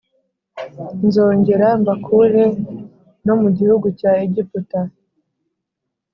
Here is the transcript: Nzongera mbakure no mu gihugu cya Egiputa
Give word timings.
Nzongera 1.05 1.67
mbakure 1.81 2.43
no 3.25 3.33
mu 3.41 3.49
gihugu 3.57 3.87
cya 3.99 4.11
Egiputa 4.25 4.79